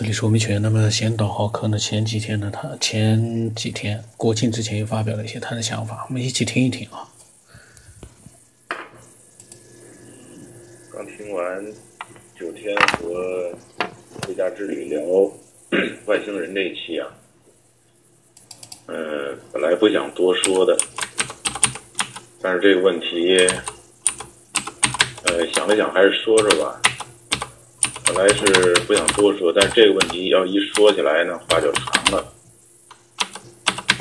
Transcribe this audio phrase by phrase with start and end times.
[0.00, 0.62] 这里是吴明全。
[0.62, 1.78] 那么先导浩克呢？
[1.78, 7.06] 前几天呢，他前几天国庆之前又发表了一些他的想法，我们一起听一听啊。
[10.90, 11.66] 刚听完
[12.34, 13.52] 九天和
[14.22, 15.02] 回家之旅聊
[16.06, 17.06] 外星人这一期啊，
[18.86, 20.78] 呃，本来不想多说的，
[22.40, 23.36] 但是这个问题，
[25.24, 26.80] 呃，想了想还是说说吧。
[28.12, 28.44] 本来是
[28.88, 32.32] 不想多说，但是这个问题要一说起来呢，话就长了。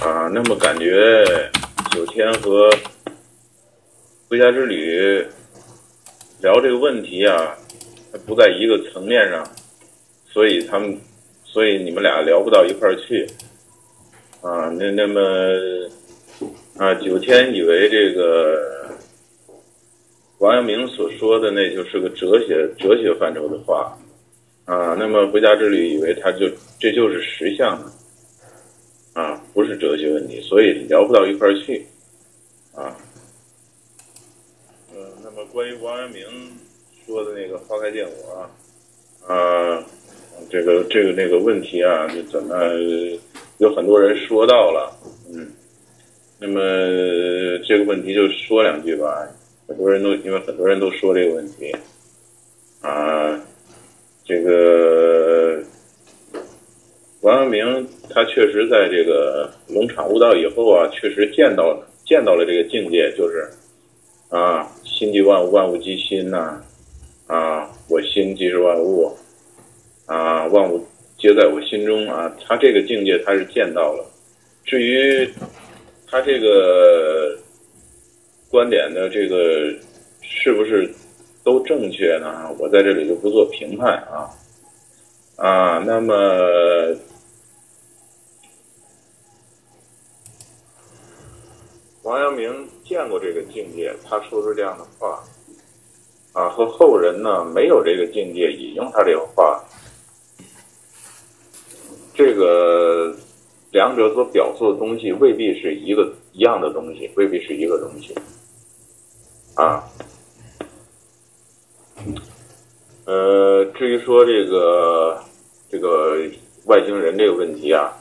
[0.00, 1.24] 啊，那么感觉
[1.92, 2.68] 九天和
[4.28, 5.24] 回家之旅
[6.40, 7.56] 聊这个问题啊，
[8.26, 9.48] 不在一个层面上，
[10.32, 10.98] 所以他们，
[11.44, 13.24] 所以你们俩聊不到一块儿去。
[14.40, 15.20] 啊，那那么
[16.76, 18.68] 啊，九天以为这个。
[20.38, 23.96] 王阳明所说的那就是个哲学哲学范畴的话，
[24.64, 26.48] 啊，那么回家之旅以为他就
[26.78, 27.76] 这就是实相
[29.12, 31.84] 啊，不是哲学问题，所以聊不到一块儿去，
[32.74, 32.96] 啊，
[34.94, 36.24] 嗯，那么关于王阳明
[37.04, 38.38] 说的那个花开见我
[39.26, 39.84] 啊，啊，
[40.48, 42.56] 这个这个那个问题啊，就怎么
[43.58, 44.96] 有很多人说到了，
[45.32, 45.50] 嗯，
[46.38, 46.60] 那么
[47.66, 49.28] 这个问题就说两句吧。
[49.68, 51.74] 很多人都因为很多人都说这个问题，
[52.82, 53.40] 啊，
[54.32, 55.62] 这个
[57.20, 63.46] 王阳明他确实在这个龙场悟道以后啊，确实见到见到了这个境界，就是
[64.30, 66.62] 啊，心即万物，万物即心呐，
[67.26, 69.14] 啊，我心即是万物，
[70.06, 70.82] 啊，万物
[71.18, 74.04] 皆在我心中啊，他这个境界他是见到了。
[74.64, 75.28] 至于
[76.06, 77.38] 他这个。
[78.52, 79.72] 观点的这个
[80.20, 80.86] 是不是
[81.44, 82.50] 都正确呢？
[82.58, 84.30] 我在这里就不做评判啊
[85.36, 85.78] 啊。
[85.78, 86.14] 那么
[92.02, 95.22] 王阳明见过这个境界，他说出这样的话
[96.32, 99.62] 啊，和后人呢没有这个境界引用他这个话，
[102.14, 103.14] 这个
[103.70, 108.14] 两者所表述的东西未必是一个一样的东西，未必是一个东西。
[109.54, 109.84] 啊，
[113.04, 115.18] 呃，至于说这个
[115.70, 116.16] 这个
[116.66, 117.92] 外星人这个问题啊，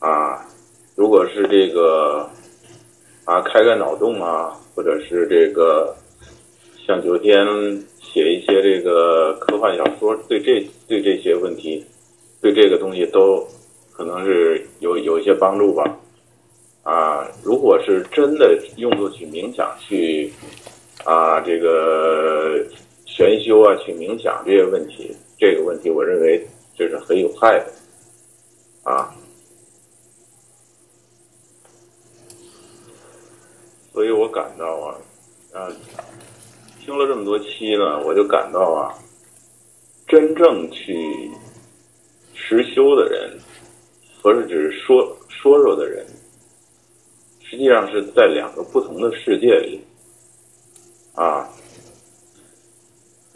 [0.00, 0.44] 啊，
[0.96, 2.28] 如果是这个
[3.24, 5.94] 啊开开脑洞啊，或者是这个
[6.86, 7.46] 像昨天
[8.00, 11.84] 写一些这个科幻小说，对这对这些问题，
[12.40, 13.46] 对这个东西都
[13.92, 15.84] 可能是有有一些帮助吧。
[16.82, 20.32] 啊，如果是真的用作去冥想去，
[21.04, 22.64] 啊，这个
[23.18, 26.46] 玄修啊，去冥想这些问题，这个问题，我认为
[26.76, 27.72] 这是很有害的，
[28.84, 29.12] 啊，
[33.92, 34.94] 所以我感到啊，
[35.52, 35.66] 啊，
[36.80, 38.94] 听了这么多期呢，我就感到啊，
[40.06, 41.28] 真正去
[42.34, 43.36] 实修的人，
[44.22, 46.06] 不是只是说说说的人。
[47.50, 49.82] 实际上是在两个不同的世界里，
[51.16, 51.50] 啊，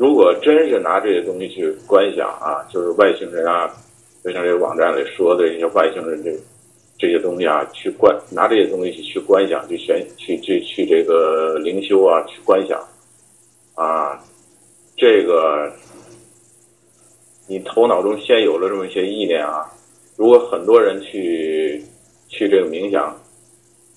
[0.03, 3.71] 如果真是拿这些东西去观想啊，就是外星人啊，
[4.25, 6.37] 就像这个网站里说的这些外星人这
[6.99, 12.85] 这些东西啊，去观拿这些东西去去观想，去玄去去去这个灵修啊，去观想，
[13.77, 14.19] 啊，
[14.97, 15.73] 这个
[17.47, 19.71] 你头脑中先有了这么一些意念啊，
[20.17, 21.81] 如果很多人去
[22.27, 23.17] 去这个冥想。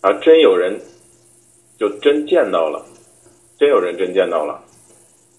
[0.02, 0.80] 啊，真有人，
[1.80, 2.86] 就真见到了，
[3.58, 4.64] 真有人真见到了，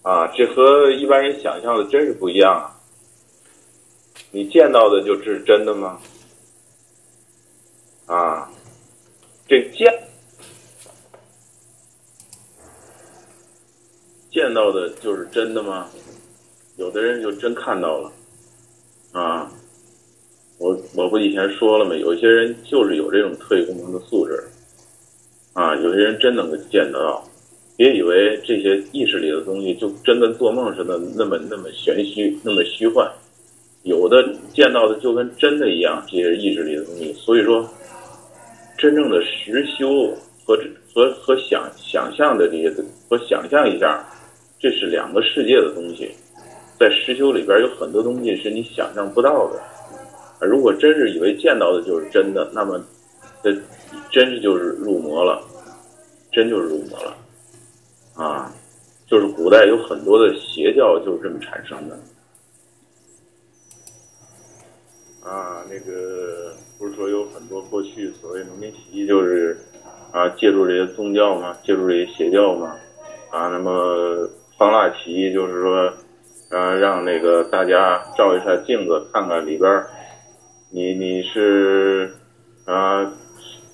[0.07, 2.71] 啊，这和一般人想象的真是不一样啊！
[4.31, 6.01] 你见到的就是真的吗？
[8.07, 8.49] 啊，
[9.49, 9.93] 这见
[14.31, 15.89] 见到的就是真的吗？
[16.77, 18.13] 有的人就真看到了，
[19.11, 19.51] 啊，
[20.59, 21.97] 我我不以前说了吗？
[21.97, 24.49] 有些人就是有这种特异功能的素质。
[25.55, 27.29] 啊，有些人真能够见得到，
[27.77, 33.11] 别以为这些意识里的东西就真跟做梦似的那么那么玄虚，那么虚幻。
[33.83, 37.13] 有的见到的就跟真的一样，这些意识里的东西。
[37.13, 37.69] 所以说，
[38.79, 40.11] 真正的实修
[40.45, 40.59] 和
[40.93, 42.73] 和和想想象的这些
[43.09, 44.05] 和想象一下，
[44.59, 46.11] 这是两个世界的东西。
[46.79, 49.61] 在实修里边有很多东西是你想象不到的。
[50.47, 52.83] 如果真是以为见到的就是真的，那么
[53.43, 53.55] 这。
[54.11, 55.43] 真是就是入魔了，
[56.33, 57.15] 真就是入魔了，
[58.17, 58.51] 啊，
[59.07, 61.95] 就是古代有很多的邪教就是这么产生的，
[65.23, 69.59] 啊，那个不是说有很多过去所谓农民起义就是
[70.13, 72.75] 啊，借助这些宗教嘛，借助这些邪教嘛，
[73.31, 74.27] 啊，那么
[74.57, 75.93] 方腊起义就是说，
[76.51, 79.85] 啊，让那个大家照一下镜子，看看里边，
[80.71, 82.11] 你你是
[82.65, 83.13] 啊。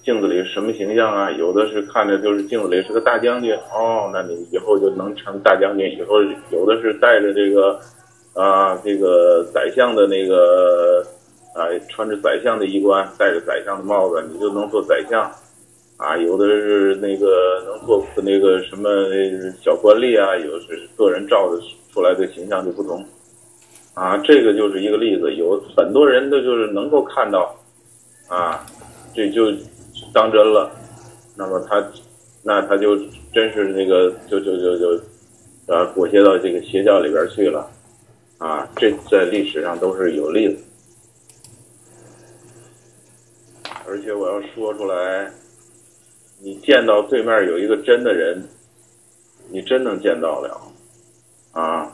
[0.03, 1.31] 镜子里什么形象啊？
[1.31, 5.89] 有的是看着就是镜子里是个大将军哦，那你以后就能成大将军。
[5.97, 6.21] 以后
[6.51, 7.79] 有的是带着这个
[8.35, 11.07] 啊，这个宰相的那个
[11.55, 15.23] 啊，穿着宰相的衣冠，戴着宰相的帽子，你就能做宰相
[15.99, 16.17] 啊。
[16.17, 18.89] 有的是那个能做那个什么
[19.63, 21.61] 小官吏啊，有的是个人照的
[21.95, 23.07] 出来的形象就不同
[23.95, 24.19] 啊。
[24.19, 27.55] 这个就是一个例子，有很多人都就是能够看到
[28.29, 28.67] 啊，
[29.15, 29.53] 这就。
[30.13, 30.71] 当真了，
[31.37, 31.83] 那么他，
[32.43, 32.97] 那他就
[33.33, 35.05] 真是那个，就就就就，
[35.67, 37.71] 呃，裹挟到这个邪教里边去了，
[38.39, 40.63] 啊，这在历史上都是有例子。
[43.87, 45.31] 而且我要说出来，
[46.43, 48.43] 你见到对面有一个真的人，
[49.51, 50.61] 你真能见到了，
[51.53, 51.91] 啊，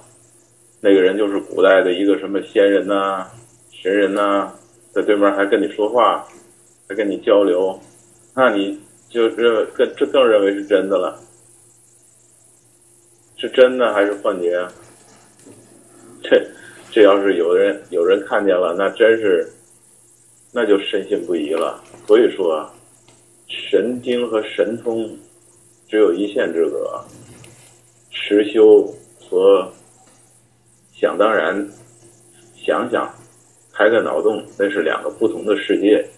[0.80, 3.26] 那个人就是古代的一个什么仙人呐、
[3.70, 4.52] 神人呐，
[4.92, 6.26] 在对面还跟你说话，
[6.88, 7.78] 还跟你交流。
[8.40, 11.20] 那你就认为更这更认为是真的了，
[13.36, 14.72] 是真的还是幻觉啊？
[16.22, 16.40] 这
[16.88, 19.44] 这要是有人有人看见了，那真是
[20.52, 21.82] 那就深信不疑了。
[22.06, 22.72] 所以说，啊
[23.48, 25.18] 神经和神通
[25.88, 27.04] 只有一线之隔，
[28.12, 28.84] 实修
[29.28, 29.68] 和
[30.94, 31.68] 想当然
[32.54, 33.12] 想想
[33.72, 36.08] 开个脑洞，那是两个不同的世界。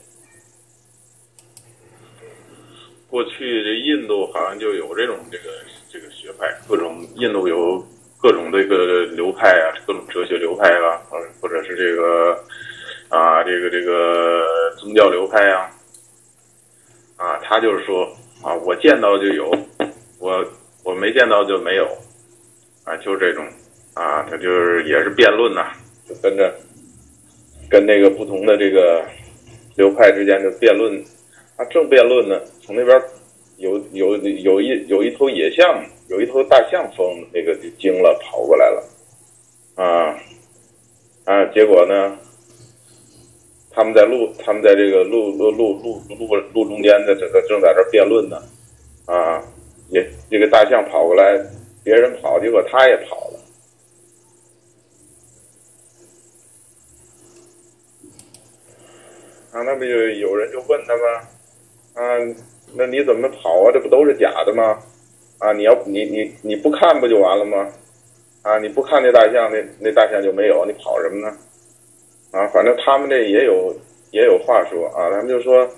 [3.11, 5.45] 过去这印度好像就有这种这个
[5.91, 7.85] 这个学派，各种印度有
[8.23, 12.39] 各种这个流派啊，各种哲学流派啊，或或者是这个
[13.09, 14.47] 啊这个这个
[14.79, 15.69] 宗教流派啊，
[17.17, 18.05] 啊，他就是说
[18.45, 19.51] 啊，我见到就有，
[20.21, 20.45] 我
[20.85, 21.85] 我没见到就没有，
[22.85, 23.45] 啊，就这种
[23.95, 25.73] 啊，他就是也是辩论呐，
[26.09, 26.55] 就跟着
[27.69, 29.05] 跟那个不同的这个
[29.77, 31.05] 流派之间的辩论。
[31.57, 33.03] 啊正辩论呢，从那边
[33.57, 38.85] 有有有一有一头野象，有一头大象疯，那个就惊了，跑过来了，
[39.75, 40.17] 啊
[41.25, 41.45] 啊！
[41.53, 42.19] 结果呢，
[43.71, 48.43] 他们在路，他们在这个路路路路路路中间的这个正在这辩论呢，
[49.07, 49.43] 啊，
[49.91, 51.39] 也这个大象跑过来，
[51.83, 53.41] 别人跑，结果他也跑了，
[59.53, 61.29] 啊，那不就有人就问他吗？
[62.01, 62.17] 啊，
[62.75, 63.71] 那你怎么跑啊？
[63.71, 64.79] 这不都是假的吗？
[65.39, 67.69] 啊，你要你你你不看不就完了吗？
[68.41, 71.37] 啊，你不看那大象，那那大象就没有，你跑什么呢？
[72.31, 73.77] 啊，反正他们这也有
[74.13, 75.69] 也有话说啊，他们就说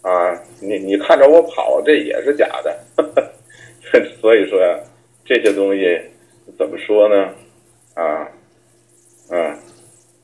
[0.00, 2.76] 啊，你你看着我跑，这也是假的。
[4.20, 4.76] 所以说呀，
[5.24, 5.96] 这些东西
[6.58, 7.32] 怎么说呢？
[7.94, 8.28] 啊，
[9.30, 9.56] 嗯，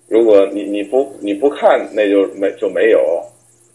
[0.08, 3.24] 如果你你不你不看，那就没就没有。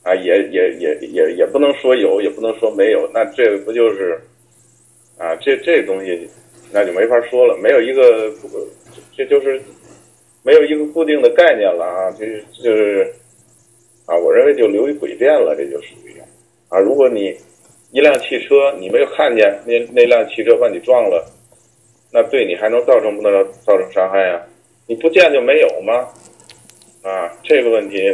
[0.03, 4.19] 啊，也也也也也不能说有，也不能说没有，那这不就是，
[5.17, 6.27] 啊，这这东西，
[6.73, 8.29] 那就没法说了，没有一个，
[9.15, 9.61] 这就是
[10.43, 12.25] 没有一个固定的概念了啊，这
[12.61, 13.13] 就是，
[14.05, 16.19] 啊，我认为就流于诡辩了，这就属于，
[16.67, 17.33] 啊，如果你
[17.91, 21.25] 一辆汽车你没有看见那那辆汽车把你撞了，
[22.11, 23.31] 那对你还能造成不能
[23.65, 24.41] 造成伤害啊？
[24.85, 26.05] 你不见就没有吗？
[27.03, 28.13] 啊，这个问题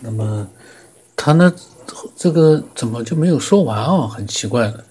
[0.00, 0.10] 那。
[0.10, 0.46] 么，
[1.16, 1.52] 他呢？
[2.16, 4.06] 这个怎么就没有说完啊？
[4.06, 4.84] 很奇怪的。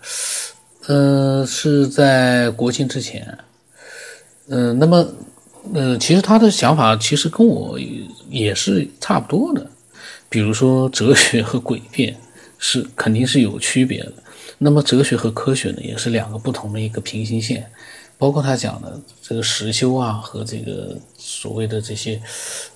[0.88, 3.38] 嗯，是在国庆之前。
[4.48, 5.08] 嗯，那么，
[5.74, 7.78] 呃，其实他的想法其实跟我
[8.30, 9.66] 也是差不多的。
[10.28, 12.18] 比如说，哲学和诡辩
[12.58, 14.14] 是肯定是有区别的。
[14.58, 17.70] 那么，哲学和科学呢，也是两个不同的一个平行线。
[18.18, 22.20] 包括他讲的这个实修啊，和这个所谓的这些，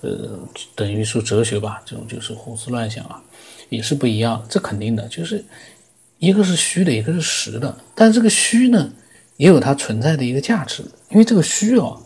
[0.00, 0.38] 呃，
[0.76, 3.20] 等于说哲学吧，这种就是胡思乱想啊，
[3.68, 4.44] 也是不一样。
[4.48, 5.44] 这肯定的，就是
[6.18, 7.76] 一个是虚的，一个是实的。
[7.94, 8.92] 但这个虚呢，
[9.36, 11.96] 也有它存在的一个价值，因为这个虚啊，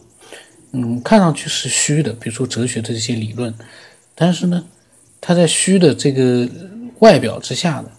[0.72, 3.52] 嗯，看上去是虚的，比如说哲学的这些理论，
[4.14, 4.64] 但是呢，
[5.20, 6.48] 它在虚的这个
[7.00, 7.90] 外表之下呢，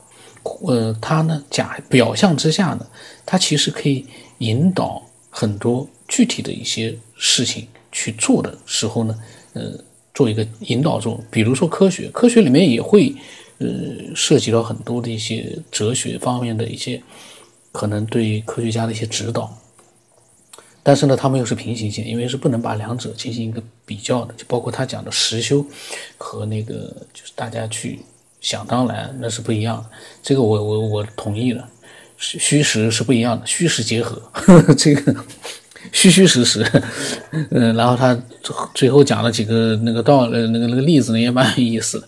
[0.63, 2.87] 呃，它呢假表象之下呢，
[3.23, 4.03] 它其实可以
[4.39, 5.03] 引导。
[5.39, 9.15] 很多具体的一些事情去做的时候呢，
[9.53, 9.71] 呃，
[10.11, 11.23] 做一个引导作用。
[11.29, 13.13] 比如说科学，科学里面也会，
[13.59, 13.67] 呃，
[14.15, 16.99] 涉及到很多的一些哲学方面的一些，
[17.71, 19.55] 可能对科学家的一些指导。
[20.81, 25.63] 但是呢，他们又是平行线，因为是不能把两者进行一个比较的，就包括他讲的实修
[26.17, 26.73] 和那个
[27.13, 27.99] 就是大家去
[28.41, 29.89] 想当然，那是不一样的。
[30.23, 31.69] 这个我我我同意了，
[32.17, 34.21] 虚虚实是不一样的，虚实结合，
[34.77, 35.15] 这个
[35.91, 36.65] 虚虚实实，
[37.51, 38.17] 嗯，然后他
[38.73, 42.07] 最后讲了几个那个道呃那个那个例子呢，也蛮有意思的，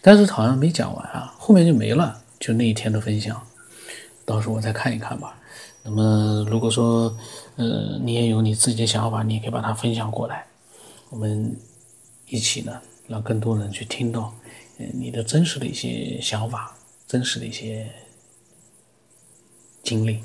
[0.00, 3.40] 但是好像没讲完啊，后面就没了，就那一天的分享，
[4.24, 5.36] 到时候我再看一看吧。
[5.82, 7.16] 那么，如果说，
[7.56, 10.44] 呃，你也有你自己的想法，你也可以把它分享过来，
[11.08, 11.56] 我们
[12.28, 12.72] 一起呢，
[13.08, 14.34] 让更多人去听到，
[14.78, 16.76] 呃，你的真实的一些想法，
[17.06, 17.86] 真实的一些
[19.82, 20.20] 经历。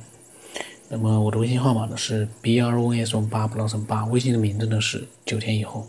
[0.90, 5.88] 那么，我的微信号码呢是 b r o n s 八 plus 八，微信的名字呢是九天以后。